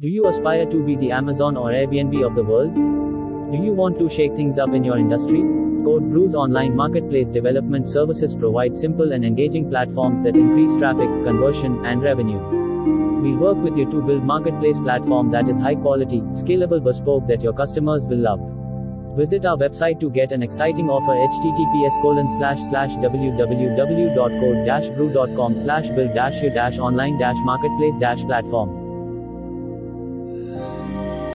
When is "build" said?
14.00-14.24, 25.88-26.14